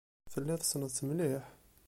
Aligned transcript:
Telliḍ 0.31 0.59
tessneḍ-t 0.59 0.99
mliḥ? 1.07 1.43